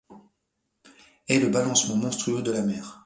[1.27, 2.97] Et le balancement monstrueux de la mer